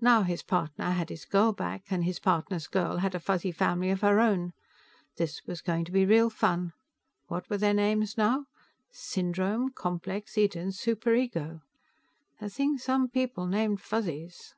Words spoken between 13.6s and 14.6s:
Fuzzies!